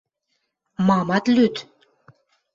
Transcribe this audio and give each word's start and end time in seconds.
Мам 0.87 1.07
ат 1.17 1.25
лӱд? 1.35 1.55